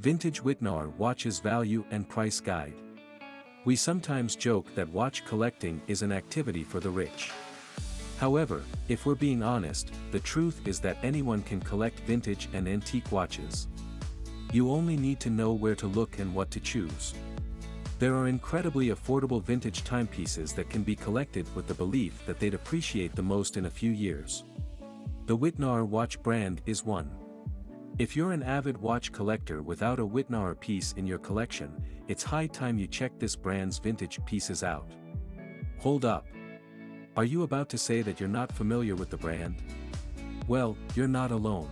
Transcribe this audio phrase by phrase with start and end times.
[0.00, 2.74] Vintage Wittnauer Watches Value and Price Guide.
[3.64, 7.32] We sometimes joke that watch collecting is an activity for the rich.
[8.18, 13.10] However, if we're being honest, the truth is that anyone can collect vintage and antique
[13.10, 13.66] watches.
[14.52, 17.14] You only need to know where to look and what to choose.
[17.98, 22.54] There are incredibly affordable vintage timepieces that can be collected with the belief that they'd
[22.54, 24.44] appreciate the most in a few years.
[25.26, 27.10] The Wittnauer watch brand is one.
[27.98, 32.46] If you're an avid watch collector without a Wittnauer piece in your collection, it's high
[32.46, 34.86] time you check this brand's vintage pieces out.
[35.80, 36.24] Hold up.
[37.16, 39.60] Are you about to say that you're not familiar with the brand?
[40.46, 41.68] Well, you're not alone.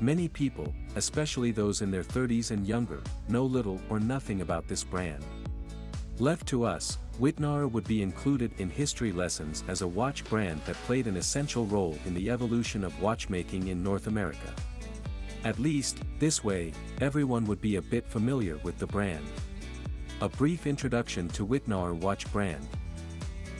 [0.00, 4.84] Many people, especially those in their 30s and younger, know little or nothing about this
[4.84, 5.24] brand.
[6.20, 10.76] Left to us, Wittnauer would be included in history lessons as a watch brand that
[10.86, 14.54] played an essential role in the evolution of watchmaking in North America.
[15.44, 16.72] At least, this way,
[17.02, 19.24] everyone would be a bit familiar with the brand.
[20.22, 22.66] A brief introduction to Wittnauer watch brand.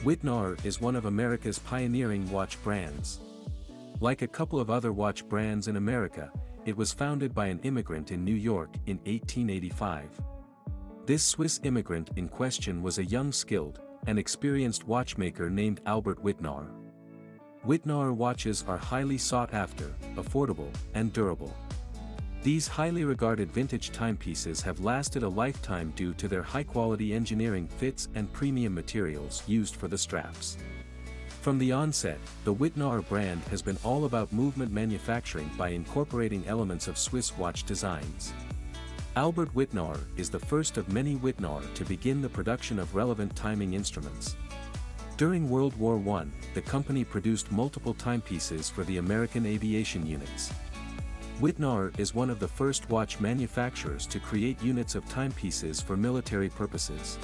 [0.03, 3.19] Wittnauer is one of America's pioneering watch brands.
[3.99, 6.31] Like a couple of other watch brands in America,
[6.65, 10.09] it was founded by an immigrant in New York in 1885.
[11.05, 16.67] This Swiss immigrant in question was a young skilled, and experienced watchmaker named Albert Wittnauer.
[17.65, 21.55] Wittnauer watches are highly sought after, affordable, and durable.
[22.45, 28.07] These highly regarded vintage timepieces have lasted a lifetime due to their high-quality engineering fits
[28.13, 30.55] and premium materials used for the straps.
[31.41, 36.87] From the onset, the Wittnauer brand has been all about movement manufacturing by incorporating elements
[36.87, 38.31] of Swiss watch designs.
[39.15, 43.73] Albert Wittnauer is the first of many Wittnauer to begin the production of relevant timing
[43.73, 44.35] instruments.
[45.17, 50.53] During World War I, the company produced multiple timepieces for the American aviation units.
[51.41, 56.47] Wittnauer is one of the first watch manufacturers to create units of timepieces for military
[56.47, 57.19] purposes.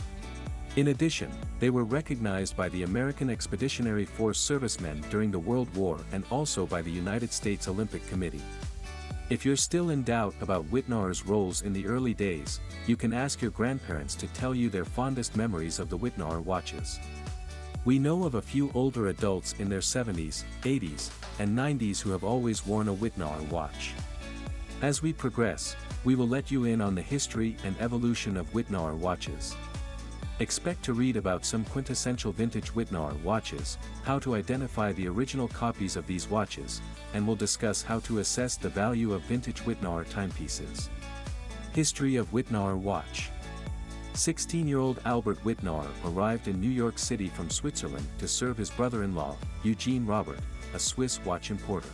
[0.75, 5.97] In addition, they were recognized by the American Expeditionary Force servicemen during the World War
[6.11, 8.41] and also by the United States Olympic Committee.
[9.29, 13.41] If you're still in doubt about Wittnauer's roles in the early days, you can ask
[13.41, 16.99] your grandparents to tell you their fondest memories of the Wittnauer watches.
[17.85, 21.09] We know of a few older adults in their 70s, 80s,
[21.41, 23.93] and 90s who have always worn a Wittnauer watch.
[24.83, 28.95] As we progress, we will let you in on the history and evolution of Wittnauer
[28.95, 29.55] watches.
[30.37, 35.95] Expect to read about some quintessential vintage Wittnauer watches, how to identify the original copies
[35.95, 36.79] of these watches,
[37.15, 40.91] and we'll discuss how to assess the value of vintage Wittnauer timepieces.
[41.73, 43.31] History of Wittnauer watch
[44.13, 50.05] 16-year-old Albert Wittnauer arrived in New York City from Switzerland to serve his brother-in-law, Eugene
[50.05, 50.39] Robert,
[50.73, 51.89] a Swiss watch importer.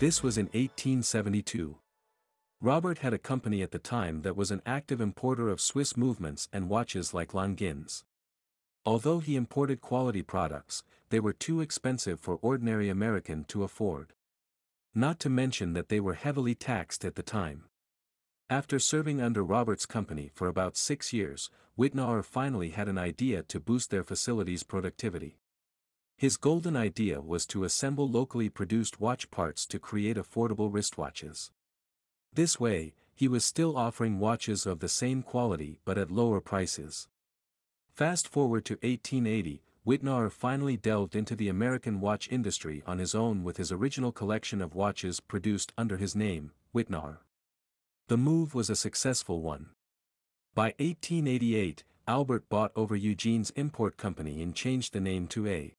[0.00, 1.76] This was in 1872.
[2.60, 6.48] Robert had a company at the time that was an active importer of Swiss movements
[6.52, 8.04] and watches like Longines.
[8.86, 14.14] Although he imported quality products, they were too expensive for ordinary American to afford.
[14.94, 17.64] Not to mention that they were heavily taxed at the time.
[18.50, 23.60] After serving under Robert's company for about six years, Wittnauer finally had an idea to
[23.60, 25.38] boost their facility's productivity.
[26.16, 31.50] His golden idea was to assemble locally produced watch parts to create affordable wristwatches.
[32.32, 37.08] This way, he was still offering watches of the same quality but at lower prices.
[37.92, 43.44] Fast forward to 1880, Wittnauer finally delved into the American watch industry on his own
[43.44, 47.18] with his original collection of watches produced under his name, Wittnauer.
[48.08, 49.70] The move was a successful one.
[50.54, 55.74] By 1888, Albert bought over Eugene's import company and changed the name to A.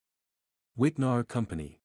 [0.78, 1.80] Wittnauer Company.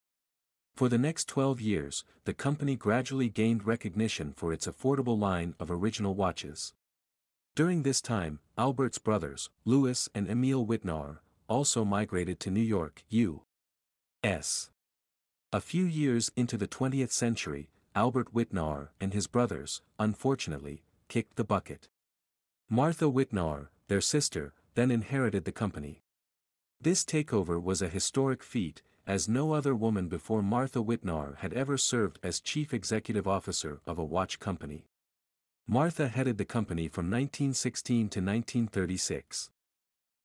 [0.75, 5.71] For the next 12 years, the company gradually gained recognition for its affordable line of
[5.71, 6.75] original watches.
[7.55, 11.19] During this time, Albert's brothers, Louis and Emile Wittnauer,
[11.49, 14.71] also migrated to New York, U.S.
[15.53, 21.45] A few years into the 20th century, Albert Wittnauer and his brothers, unfortunately, kicked the
[21.45, 21.89] bucket.
[22.69, 26.03] Martha Wittnauer, their sister, then inherited the company.
[26.83, 31.79] This takeover was a historic feat, as no other woman before Martha Wittnauer had ever
[31.79, 34.87] served as chief executive officer of a watch company.
[35.69, 39.51] Martha headed the company from 1916 to 1936.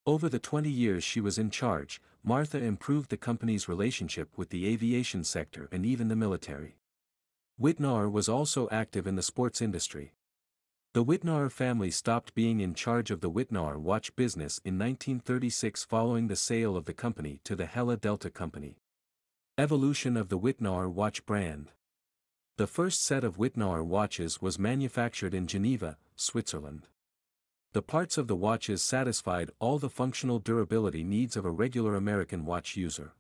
[0.08, 4.68] Over the 20 years she was in charge, Martha improved the company's relationship with the
[4.68, 6.78] aviation sector and even the military.
[7.62, 10.14] Wittnauer was also active in the sports industry.
[10.96, 16.28] The Wittnauer family stopped being in charge of the Wittnauer watch business in 1936 following
[16.28, 18.78] the sale of the company to the Hella Delta Company.
[19.58, 21.72] Evolution of the Wittnauer watch brand
[22.56, 26.88] The first set of Wittnauer watches was manufactured in Geneva, Switzerland.
[27.74, 32.46] The parts of the watches satisfied all the functional durability needs of a regular American
[32.46, 33.16] watch user.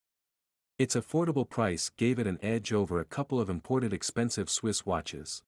[0.79, 5.43] Its affordable price gave it an edge over a couple of imported expensive Swiss watches.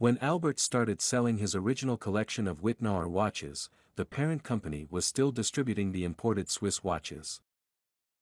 [0.00, 5.30] When Albert started selling his original collection of Wittnauer watches, the parent company was still
[5.30, 7.42] distributing the imported Swiss watches.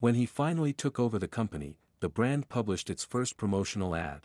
[0.01, 4.23] When he finally took over the company, the brand published its first promotional ad.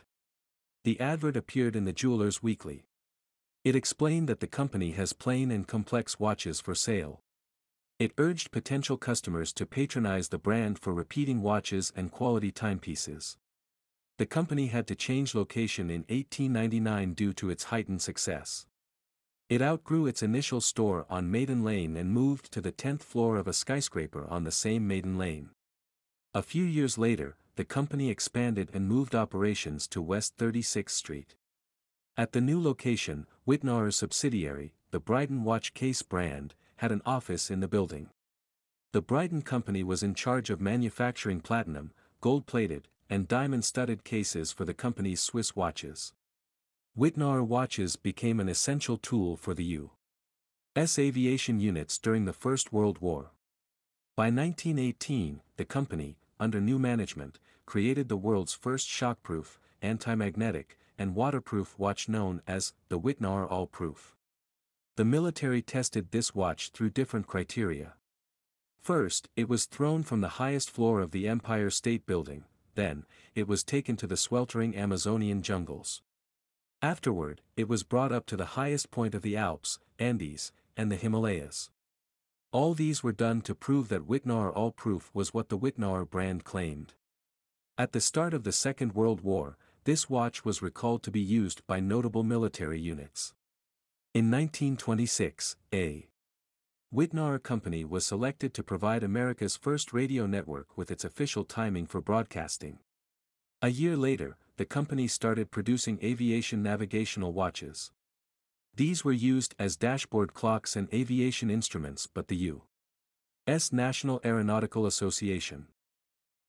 [0.82, 2.86] The advert appeared in the Jeweler's Weekly.
[3.62, 7.22] It explained that the company has plain and complex watches for sale.
[8.00, 13.38] It urged potential customers to patronize the brand for repeating watches and quality timepieces.
[14.16, 18.64] The company had to change location in 1899 due to its heightened success.
[19.48, 23.48] It outgrew its initial store on Maiden Lane and moved to the 10th floor of
[23.48, 25.50] a skyscraper on the same Maiden Lane.
[26.32, 31.34] A few years later, the company expanded and moved operations to West 36th Street.
[32.16, 37.58] At the new location, Wittnauer's subsidiary, the Brighton watch case brand, had an office in
[37.58, 38.10] the building.
[38.92, 44.74] The Brighton company was in charge of manufacturing platinum, gold-plated, and diamond-studded cases for the
[44.74, 46.12] company's Swiss watches.
[46.98, 50.98] Wittnauer watches became an essential tool for the U.S.
[50.98, 53.32] aviation units during the First World War.
[54.16, 61.78] By 1918, the company, under new management, created the world's first shockproof, anti-magnetic, and waterproof
[61.78, 64.14] watch known as the Wittnauer All-Proof.
[64.96, 67.94] The military tested this watch through different criteria.
[68.80, 73.04] First, it was thrown from the highest floor of the Empire State Building, then,
[73.34, 76.02] it was taken to the sweltering Amazonian jungles.
[76.82, 80.96] Afterward, it was brought up to the highest point of the Alps, Andes, and the
[80.96, 81.70] Himalayas.
[82.52, 86.94] All these were done to prove that Wittnauer All-Proof was what the Wittnauer brand claimed.
[87.76, 91.66] At the start of the Second World War, this watch was recalled to be used
[91.66, 93.34] by notable military units.
[94.14, 96.06] In 1926, a
[96.94, 102.00] Wittnauer Company was selected to provide America's first radio network with its official timing for
[102.00, 102.78] broadcasting.
[103.60, 107.90] A year later, the company started producing aviation navigational watches.
[108.76, 113.72] These were used as dashboard clocks and aviation instruments but the U.S.
[113.72, 115.66] National Aeronautical Association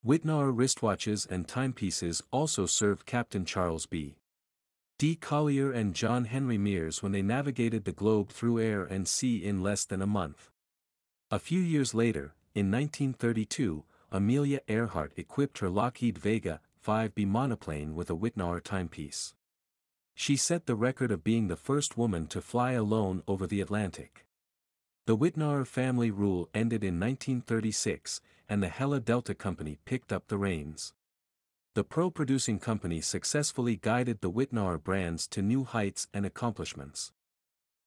[0.05, 4.17] Wittnauer wristwatches and timepieces also served Captain Charles B.
[4.97, 5.17] D.
[5.17, 9.61] Collyer and John Henry Mears when they navigated the globe through air and sea in
[9.61, 10.51] less than a month.
[11.29, 18.09] A few years later, in 1932, Amelia Earhart equipped her Lockheed Vega 5B monoplane with
[18.09, 19.35] a Wittnauer timepiece.
[20.13, 24.25] She set the record of being the first woman to fly alone over the Atlantic.
[25.07, 30.37] The Wittnauer family rule ended in 1936, and the Hella Delta Company picked up the
[30.37, 30.93] reins.
[31.75, 37.11] The pro-producing company successfully guided the Wittnauer brands to new heights and accomplishments.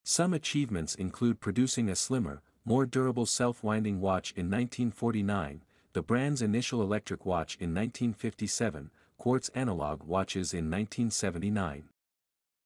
[0.05, 5.63] Some achievements include producing a slimmer, more durable self-winding watch in 1949,
[5.95, 11.85] the brand's initial electric watch in 1957, quartz analog watches in 1979.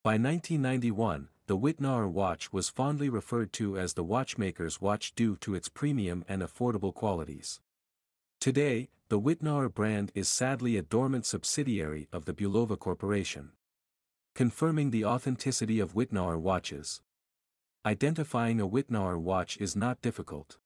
[0.02, 5.54] By 1991, the Wittnauer watch was fondly referred to as the watchmaker's watch due to
[5.54, 7.60] its premium and affordable qualities.
[8.40, 13.50] Today, the Wittnauer brand is sadly a dormant subsidiary of the Bulova Corporation.
[14.34, 17.02] Confirming the authenticity of Wittnauer watches.
[17.84, 20.56] Identifying a Wittnauer watch is not difficult.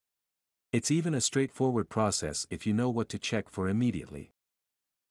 [0.73, 4.31] It's even a straightforward process if you know what to check for immediately.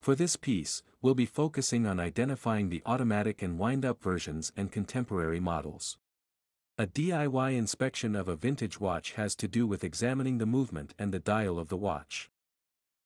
[0.00, 5.40] For this piece, we'll be focusing on identifying the automatic and wind-up versions and contemporary
[5.40, 5.98] models.
[6.78, 11.12] A DIY inspection of a vintage watch has to do with examining the movement and
[11.12, 12.30] the dial of the watch.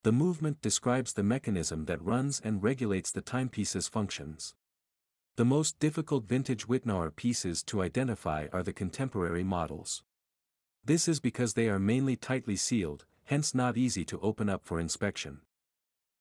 [0.02, 4.54] The movement describes the mechanism that runs and regulates the timepiece's functions.
[5.37, 10.02] The most difficult vintage Wittnauer pieces to identify are the contemporary models.
[10.83, 14.80] This is because they are mainly tightly sealed, hence not easy to open up for
[14.80, 15.40] inspection.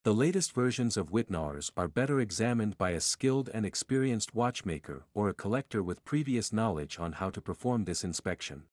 [0.03, 5.29] The latest versions of Wittnauers are better examined by a skilled and experienced watchmaker or
[5.29, 8.63] a collector with previous knowledge on how to perform this inspection.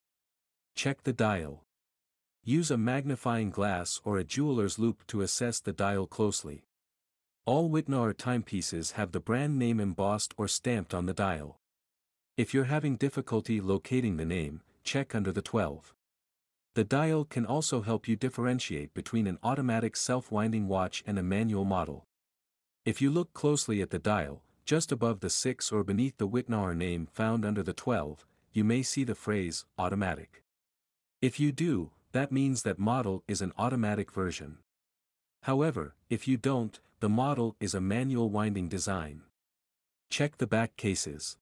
[0.75, 1.65] Check the dial.
[2.48, 6.62] Use a magnifying glass or a jeweler's loupe to assess the dial closely.
[7.44, 11.58] All Wittnauer timepieces have the brand name embossed or stamped on the dial.
[12.36, 15.92] If you're having difficulty locating the name, check under the 12.
[16.74, 21.64] The dial can also help you differentiate between an automatic self-winding watch and a manual
[21.64, 22.04] model.
[22.84, 26.76] If you look closely at the dial, just above the 6 or beneath the Wittnauer
[26.76, 30.44] name found under the 12, you may see the phrase, automatic.
[31.20, 34.56] If you do, that means that model is an automatic version.
[35.42, 39.20] However, if you don't, the model is a manual winding design.
[40.08, 41.37] Check the back cases.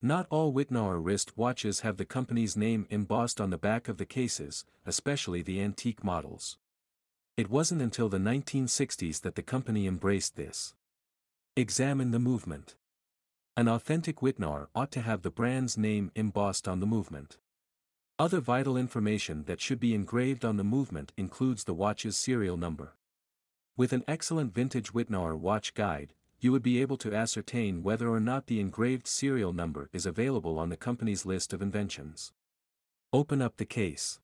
[0.00, 4.06] Not all Wittnauer wrist watches have the company's name embossed on the back of the
[4.06, 6.58] cases, especially the antique models.
[7.36, 10.74] It wasn't until the 1960s that the company embraced this.
[11.56, 12.76] Examine the movement.
[13.56, 17.38] An authentic Wittnauer ought to have the brand's name embossed on the movement.
[18.20, 22.96] Other vital information that should be engraved on the movement includes the watch's serial number.
[23.76, 28.18] With an excellent vintage Wittnauer watch guide, you would be able to ascertain whether or
[28.18, 32.32] not the engraved serial number is available on the company's list of inventions.
[33.12, 34.18] Open up the case.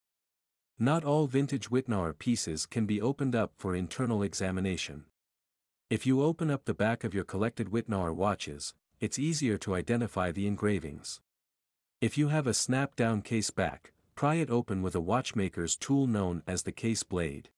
[0.76, 5.04] Not all vintage Wittnauer pieces can be opened up for internal examination.
[5.88, 10.32] If you open up the back of your collected Wittnauer watches, it's easier to identify
[10.32, 11.20] the engravings.
[12.00, 16.42] If you have a snap-down case back, pry it open with a watchmaker's tool known
[16.46, 17.48] as the case blade.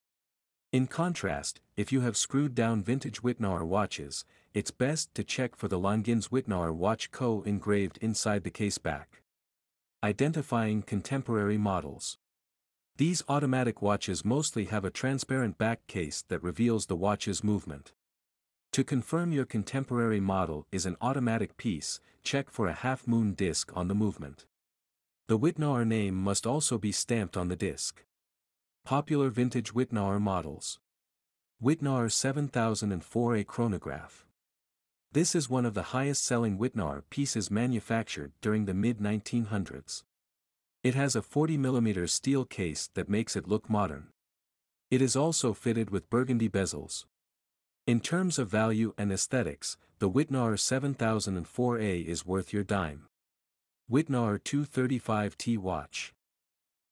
[0.72, 4.24] In contrast, if you have screwed down vintage Wittnauer watches,
[4.54, 9.22] it's best to check for the Longines Wittnauer watch Co engraved inside the case back.
[10.04, 12.18] Identifying contemporary models.
[12.98, 17.92] These automatic watches mostly have a transparent back case that reveals the watch's movement.
[18.76, 23.88] To confirm your contemporary model is an automatic piece, check for a half-moon disc on
[23.88, 24.44] the movement.
[25.28, 28.04] The Wittnauer name must also be stamped on the disc.
[28.84, 30.78] Popular vintage Wittnauer models.
[31.64, 34.26] Wittnauer 7004A chronograph.
[35.10, 40.02] This is one of the highest-selling Wittnauer pieces manufactured during the mid-1900s.
[40.84, 44.08] It has a 40mm steel case that makes it look modern.
[44.90, 47.06] It is also fitted with burgundy bezels.
[47.86, 53.06] In terms of value and aesthetics, the Wittnauer 7004A is worth your dime.
[53.88, 56.12] Wittnauer 235T watch.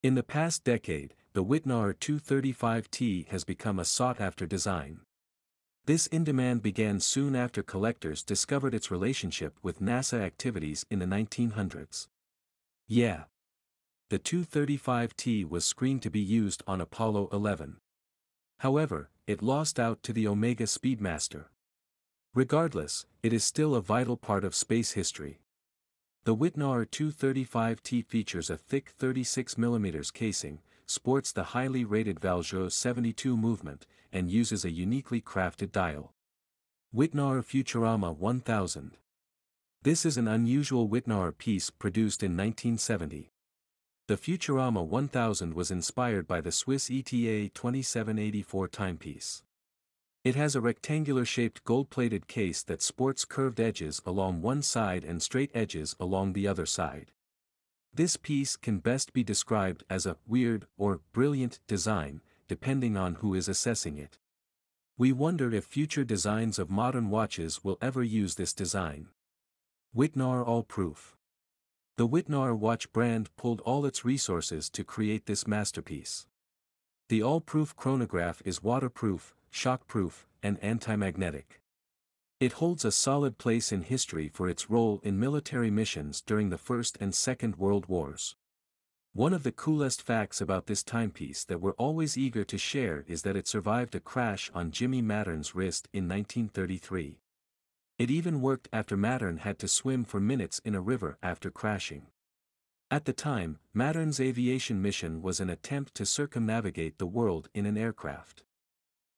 [0.01, 5.01] In the past decade, the Wittnauer 235T has become a sought-after design.
[5.85, 12.07] This in-demand began soon after collectors discovered its relationship with NASA activities in the 1900s.
[12.87, 13.25] Yeah.
[14.09, 17.81] The 235T was screened to be used on Apollo 11.
[18.59, 21.45] However, it lost out to the Omega Speedmaster.
[22.35, 25.39] Regardless, it is still a vital part of space history.
[26.25, 33.87] The Wittnauer 235T features a thick 36mm casing, sports the highly rated Valjoux 72 movement,
[34.11, 36.13] and uses a uniquely crafted dial.
[36.95, 38.97] Wittnauer Futurama 1000
[39.81, 43.31] This is an unusual Wittnauer piece produced in 1970.
[44.07, 49.41] The Futurama 1000 was inspired by the Swiss ETA 2784 timepiece.
[50.23, 55.49] It has a rectangular-shaped gold-plated case that sports curved edges along one side and straight
[55.55, 57.13] edges along the other side.
[57.95, 63.33] This piece can best be described as a weird or brilliant design, depending on who
[63.33, 64.19] is assessing it.
[64.99, 69.07] We wonder if future designs of modern watches will ever use this design.
[69.95, 71.14] Wittnauer All Proof
[71.97, 76.27] the Wittnauer watch brand pulled all its resources to create this masterpiece.
[77.07, 81.61] The all-proof chronograph is waterproof, shockproof, and anti-magnetic.
[82.41, 86.57] It holds a solid place in history for its role in military missions during the
[86.57, 88.35] First and Second World Wars.
[89.13, 93.21] One of the coolest facts about this timepiece that we're always eager to share is
[93.21, 97.21] that it survived a crash on Jimmy Mattern's wrist in 1933.
[97.97, 102.07] It even worked after Mattern had to swim for minutes in a river after crashing.
[102.91, 107.77] At the time, Mattern's aviation mission was an attempt to circumnavigate the world in an
[107.77, 108.43] aircraft.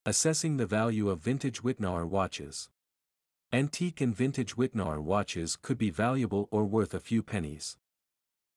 [0.06, 2.70] Assessing the value of vintage Wittnauer watches.
[3.52, 7.78] Antique and vintage Wittnauer watches could be valuable or worth a few pennies.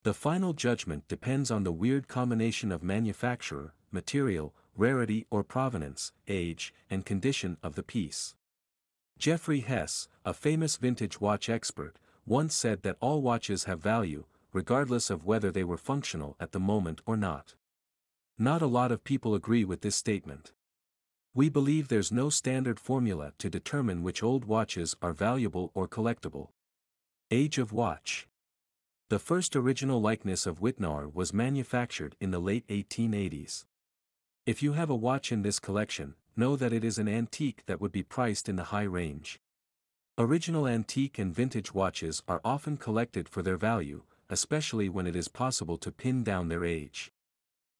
[0.03, 6.73] The final judgment depends on the weird combination of manufacturer, material, rarity or provenance, age,
[6.89, 8.35] and condition of the piece.
[9.21, 15.11] Geoffrey Hess, a famous vintage watch expert, once said that all watches have value, regardless
[15.11, 17.53] of whether they were functional at the moment or not.
[18.39, 20.53] Not a lot of people agree with this statement.
[21.35, 26.47] We believe there's no standard formula to determine which old watches are valuable or collectible.
[27.29, 28.27] Age of Watch
[29.09, 33.65] The first original likeness of Wittnauer was manufactured in the late 1880s.
[34.43, 37.79] If you have a watch in this collection, know that it is an antique that
[37.79, 39.39] would be priced in the high range.
[40.17, 45.27] Original antique and vintage watches are often collected for their value, especially when it is
[45.27, 47.11] possible to pin down their age.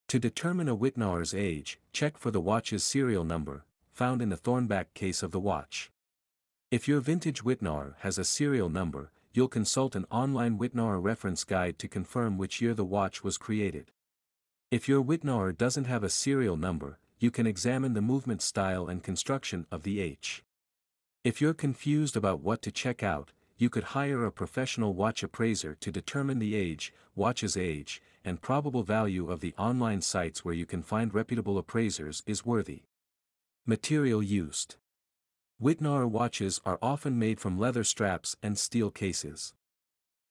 [0.10, 4.94] To determine a Wittnauer's age, check for the watch's serial number, found in the thornback
[4.94, 5.92] case of the watch.
[6.70, 11.80] If your vintage Wittnauer has a serial number, you'll consult an online Wittnauer reference guide
[11.80, 13.92] to confirm which year the watch was created.
[14.72, 19.04] If your Wittnauer doesn't have a serial number, you can examine the movement style and
[19.04, 20.46] construction of the H.
[21.26, 25.76] If you're confused about what to check out, you could hire a professional watch appraiser
[25.82, 30.66] to determine the age, watch's age, and probable value of the online sites where you
[30.66, 32.84] can find reputable appraisers is worthy.
[33.66, 34.78] Material used.
[35.62, 39.54] Wittnauer watches are often made from leather straps and steel cases.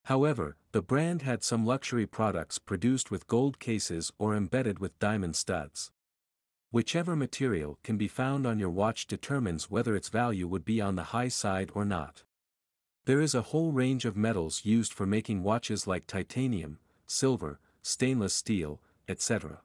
[0.04, 5.36] However, the brand had some luxury products produced with gold cases or embedded with diamond
[5.36, 5.92] studs.
[6.72, 10.96] Whichever material can be found on your watch determines whether its value would be on
[10.96, 12.22] the high side or not.
[13.06, 18.34] There is a whole range of metals used for making watches like titanium, silver, stainless
[18.34, 19.62] steel, etc.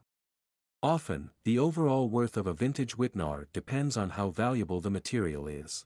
[0.82, 5.84] Often, the overall worth of a vintage Wittnauer depends on how valuable the material is.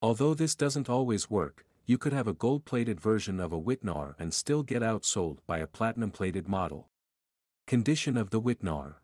[0.00, 4.32] Although this doesn't always work, you could have a gold-plated version of a Wittnauer and
[4.32, 6.88] still get outsold by a platinum-plated model.
[7.66, 8.96] Condition of the Wittnauer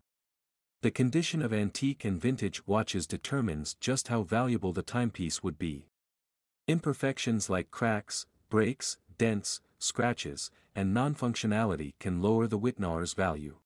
[0.83, 5.89] The condition of antique and vintage watches determines just how valuable the timepiece would be.
[6.67, 13.57] Imperfections like cracks, breaks, dents, scratches, and non-functionality can lower the Wittnauer's value.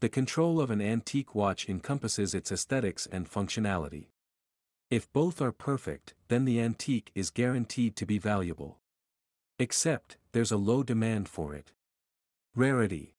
[0.00, 4.08] The control of an antique watch encompasses its aesthetics and functionality.
[4.90, 8.78] If both are perfect, then the antique is guaranteed to be valuable.
[9.58, 11.72] Except, there's a low demand for it.
[12.54, 13.14] Rarity.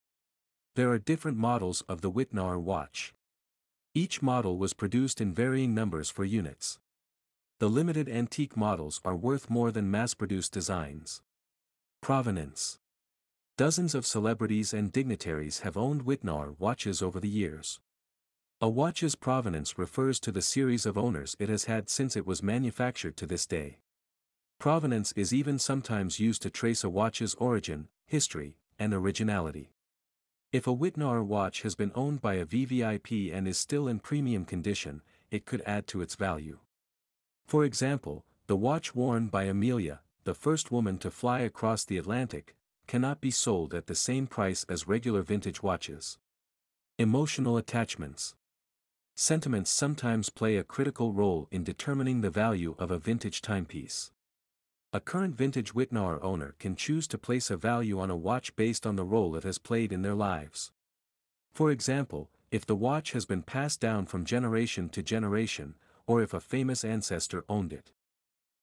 [0.76, 3.14] There are different models of the Wittnauer watch.
[3.94, 6.80] Each model was produced in varying numbers for units
[7.60, 11.24] the limited antique models are worth more than mass-produced designs.
[12.02, 12.78] Provenance
[13.58, 17.80] Dozens of celebrities and dignitaries have owned Wittnauer watches over the years.
[18.60, 22.42] A watch's provenance refers to the series of owners it has had since it was
[22.42, 23.78] manufactured to this day.
[24.58, 29.74] Provenance is even sometimes used to trace a watch's origin, history, and originality.
[30.52, 34.44] If a Wittnauer watch has been owned by a VVIP and is still in premium
[34.44, 36.58] condition, it could add to its value.
[37.46, 42.56] For example, the watch worn by Amelia, the first woman to fly across the Atlantic,
[42.88, 46.18] cannot be sold at the same price as regular vintage watches.
[46.98, 48.34] Emotional attachments.
[49.20, 54.12] Sentiments sometimes play a critical role in determining the value of a vintage timepiece.
[54.94, 58.86] A current vintage Wittnauer owner can choose to place a value on a watch based
[58.86, 60.72] on the role it has played in their lives.
[61.52, 65.74] For example, if the watch has been passed down from generation to generation,
[66.06, 67.94] or if a famous ancestor owned it.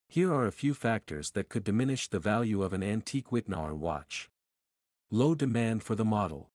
[0.07, 4.31] Here are a few factors that could diminish the value of an antique Wittnauer watch.
[5.11, 6.51] Low demand for the model.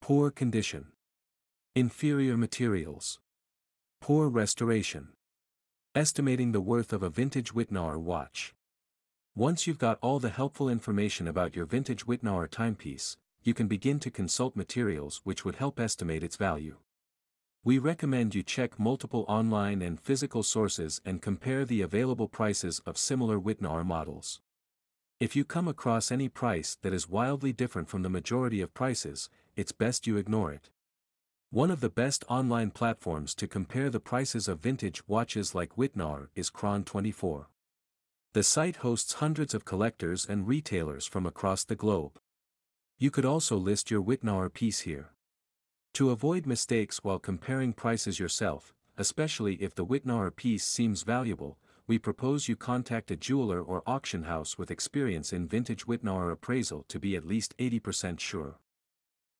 [0.00, 0.92] Poor condition.
[1.76, 3.18] Inferior materials.
[4.00, 5.08] Poor restoration.
[5.94, 8.54] Estimating the worth of a vintage Wittnauer watch.
[9.34, 14.00] Once you've got all the helpful information about your vintage Wittnauer timepiece, you can begin
[14.00, 16.76] to consult materials which would help estimate its value.
[17.62, 22.96] We recommend you check multiple online and physical sources and compare the available prices of
[22.96, 24.40] similar Wittnauer models.
[25.20, 29.28] If you come across any price that is wildly different from the majority of prices,
[29.56, 30.70] it's best you ignore it.
[31.52, 36.26] One of the best online platforms to compare the prices of vintage watches like Wittnauer
[36.34, 37.46] is Chrono24.
[38.32, 42.18] The site hosts hundreds of collectors and retailers from across the globe.
[42.98, 45.10] You could also list your Wittnauer piece here.
[45.94, 51.96] To avoid mistakes while comparing prices yourself, especially if the Wittnauer piece seems valuable, we
[51.96, 56.98] propose you contact a jeweler or auction house with experience in vintage Wittnauer appraisal to
[56.98, 58.58] be at least 80% sure.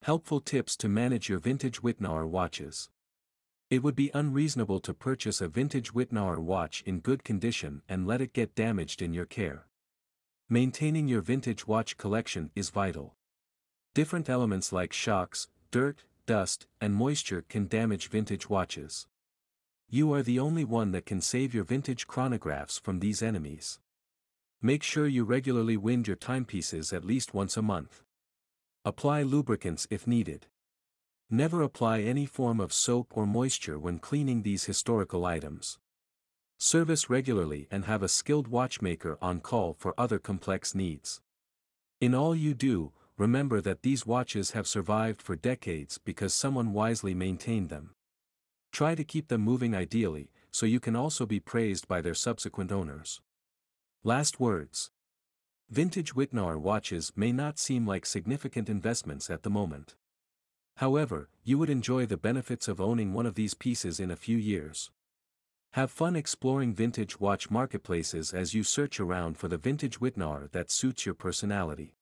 [0.02, 2.88] Helpful tips to manage your vintage Wittnauer watches.
[3.68, 8.20] It would be unreasonable to purchase a vintage Wittnauer watch in good condition and let
[8.20, 9.66] it get damaged in your care.
[10.48, 13.16] Maintaining your vintage watch collection is vital.
[13.94, 19.08] Different elements like shocks, dirt, dust, and moisture can damage vintage watches.
[19.88, 23.80] You are the only one that can save your vintage chronographs from these enemies.
[24.62, 28.02] Make sure you regularly wind your timepieces at least once a month.
[28.86, 30.46] Apply lubricants if needed.
[31.28, 35.80] Never apply any form of soap or moisture when cleaning these historical items.
[36.58, 41.20] Service regularly and have a skilled watchmaker on call for other complex needs.
[42.00, 47.12] In all you do, remember that these watches have survived for decades because someone wisely
[47.12, 47.90] maintained them.
[48.70, 52.70] Try to keep them moving ideally, so you can also be praised by their subsequent
[52.70, 53.20] owners.
[54.04, 54.92] Last words.
[55.68, 59.96] Vintage Wittnauer watches may not seem like significant investments at the moment.
[60.76, 64.36] However, you would enjoy the benefits of owning one of these pieces in a few
[64.36, 64.92] years.
[65.72, 70.70] Have fun exploring vintage watch marketplaces as you search around for the vintage Wittnauer that
[70.70, 71.95] suits your personality.